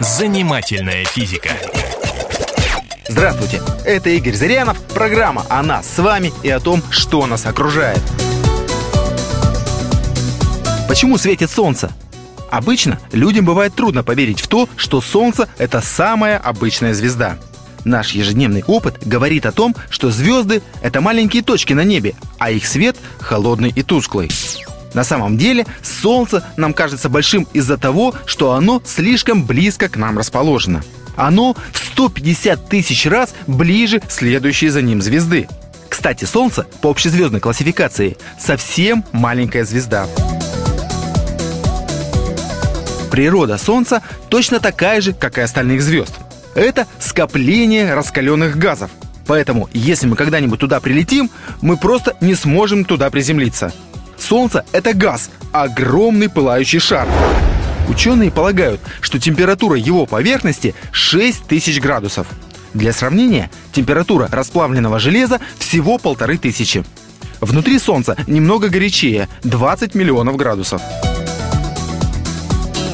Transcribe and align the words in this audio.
Занимательная 0.00 1.04
физика. 1.04 1.50
Здравствуйте, 3.08 3.62
это 3.84 4.10
Игорь 4.10 4.34
Зырянов, 4.34 4.80
программа 4.82 5.44
о 5.48 5.62
нас 5.62 5.88
с 5.88 5.98
вами 5.98 6.32
и 6.42 6.50
о 6.50 6.58
том, 6.58 6.82
что 6.90 7.26
нас 7.26 7.46
окружает. 7.46 8.00
Почему 10.88 11.16
светит 11.16 11.50
солнце? 11.50 11.92
Обычно 12.50 12.98
людям 13.12 13.44
бывает 13.44 13.74
трудно 13.74 14.02
поверить 14.02 14.40
в 14.40 14.48
то, 14.48 14.68
что 14.76 15.00
Солнце– 15.00 15.48
это 15.58 15.80
самая 15.80 16.38
обычная 16.38 16.94
звезда. 16.94 17.36
Наш 17.84 18.12
ежедневный 18.12 18.64
опыт 18.66 19.06
говорит 19.06 19.46
о 19.46 19.52
том, 19.52 19.74
что 19.90 20.10
звезды– 20.10 20.62
это 20.82 21.00
маленькие 21.00 21.42
точки 21.42 21.72
на 21.72 21.84
небе, 21.84 22.14
а 22.38 22.50
их 22.50 22.66
свет– 22.66 22.96
холодный 23.20 23.70
и 23.70 23.82
тусклый. 23.82 24.30
На 24.94 25.04
самом 25.04 25.36
деле 25.36 25.66
Солнце 25.82 26.44
нам 26.56 26.72
кажется 26.72 27.08
большим 27.08 27.46
из-за 27.52 27.76
того, 27.76 28.14
что 28.26 28.52
оно 28.52 28.80
слишком 28.84 29.44
близко 29.44 29.88
к 29.88 29.96
нам 29.96 30.16
расположено. 30.16 30.82
Оно 31.16 31.54
в 31.72 31.78
150 31.78 32.68
тысяч 32.68 33.06
раз 33.06 33.34
ближе 33.46 34.00
следующей 34.08 34.68
за 34.68 34.82
ним 34.82 35.02
звезды. 35.02 35.48
Кстати, 35.88 36.24
Солнце 36.24 36.66
по 36.80 36.90
общезвездной 36.90 37.40
классификации 37.40 38.16
совсем 38.38 39.04
маленькая 39.12 39.64
звезда. 39.64 40.06
Природа 43.10 43.58
Солнца 43.58 44.02
точно 44.28 44.58
такая 44.58 45.00
же, 45.00 45.12
как 45.12 45.38
и 45.38 45.40
остальных 45.40 45.82
звезд. 45.82 46.14
Это 46.56 46.86
скопление 46.98 47.94
раскаленных 47.94 48.56
газов. 48.56 48.90
Поэтому, 49.26 49.68
если 49.72 50.06
мы 50.06 50.16
когда-нибудь 50.16 50.60
туда 50.60 50.80
прилетим, 50.80 51.30
мы 51.60 51.76
просто 51.76 52.16
не 52.20 52.34
сможем 52.34 52.84
туда 52.84 53.08
приземлиться. 53.10 53.72
Солнце– 54.18 54.64
это 54.72 54.94
газ, 54.94 55.30
огромный 55.52 56.28
пылающий 56.28 56.78
шар. 56.78 57.08
Ученые 57.88 58.30
полагают, 58.30 58.80
что 59.00 59.18
температура 59.18 59.76
его 59.76 60.06
поверхности 60.06 60.74
6000 60.92 61.80
градусов. 61.80 62.26
Для 62.72 62.92
сравнения, 62.92 63.50
температура 63.72 64.28
расплавленного 64.30 64.98
железа 64.98 65.40
всего 65.58 65.98
полторы 65.98 66.38
тысячи. 66.38 66.84
Внутри 67.40 67.78
Солнца 67.78 68.16
немного 68.26 68.68
горячее– 68.68 69.28
20 69.44 69.94
миллионов 69.94 70.36
градусов. 70.36 70.80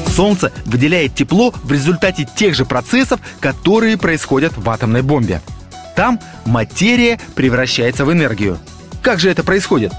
Солнце 0.07 0.51
выделяет 0.65 1.15
тепло 1.15 1.53
в 1.63 1.71
результате 1.71 2.27
тех 2.35 2.53
же 2.53 2.65
процессов, 2.65 3.19
которые 3.39 3.97
происходят 3.97 4.53
в 4.57 4.69
атомной 4.69 5.01
бомбе. 5.01 5.41
Там 5.95 6.19
материя 6.45 7.19
превращается 7.33 8.03
в 8.03 8.11
энергию. 8.11 8.59
Как 9.01 9.19
же 9.19 9.29
это 9.29 9.43
происходит? 9.43 9.93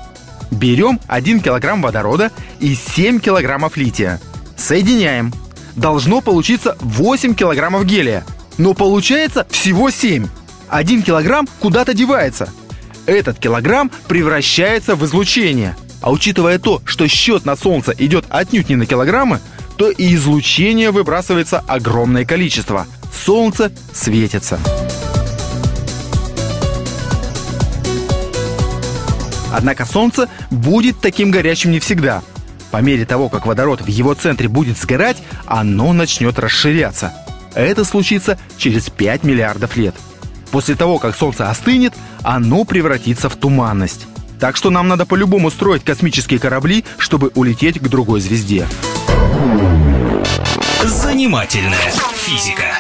Берем 0.53 1.01
1 1.09 1.41
килограмм 1.41 1.81
водорода 1.81 2.31
и 2.61 2.75
7 2.75 3.21
килограммов 3.21 3.77
лития. 3.77 4.21
Соединяем. 4.57 5.33
Должно 5.77 6.21
получиться 6.21 6.77
8 6.81 7.35
килограммов 7.35 7.87
гелия. 7.87 8.25
Но 8.59 8.75
получается 8.75 9.47
всего 9.51 9.91
7. 9.91 10.29
1 10.69 11.03
килограмм 11.03 11.49
куда-то 11.59 11.95
девается. 11.95 12.53
Этот 13.07 13.39
килограмм 13.39 13.91
превращается 14.09 14.95
в 14.95 15.05
излучение. 15.07 15.75
А 16.03 16.13
учитывая 16.13 16.59
то, 16.59 16.83
что 16.85 17.09
счет 17.09 17.47
на 17.47 17.57
Солнце 17.57 17.95
идет 17.97 18.27
отнюдь 18.29 18.69
не 18.69 18.77
на 18.77 18.85
килограммы, 18.85 19.41
то 19.79 19.91
и 19.91 20.15
излучение 20.15 20.91
выбрасывается 20.91 21.61
огромное 21.67 22.27
количество. 22.27 22.87
Солнце 23.25 23.73
светится. 23.95 24.61
Однако 29.53 29.85
Солнце 29.85 30.29
будет 30.51 31.01
таким 31.01 31.31
горячим 31.31 31.71
не 31.71 31.79
всегда. 31.79 32.23
По 32.71 32.79
мере 32.79 33.05
того, 33.05 33.29
как 33.29 33.47
водород 33.47 33.83
в 33.83 33.87
его 33.87 34.15
центре 34.15 34.49
будет 34.49 34.79
сгорать, 34.79 35.19
оно 35.47 35.93
начнет 35.93 36.39
расширяться. 36.39 37.13
Это 37.55 37.85
случится 37.85 38.39
через 38.57 38.89
5 38.89 39.25
миллиардов 39.25 39.77
лет. 39.77 39.95
После 40.51 40.75
того, 40.75 40.99
как 40.99 41.15
Солнце 41.15 41.51
остынет, 41.51 41.95
оно 42.23 42.65
превратится 42.65 43.29
в 43.29 43.37
туманность. 43.37 44.07
Так 44.41 44.57
что 44.57 44.71
нам 44.71 44.89
надо 44.89 45.07
по-любому 45.07 45.51
строить 45.51 45.85
космические 45.85 46.41
корабли, 46.41 46.85
чтобы 46.99 47.31
улететь 47.35 47.79
к 47.79 47.89
другой 47.89 48.21
звезде. 48.21 48.67
Занимательная 50.83 51.93
физика. 52.17 52.79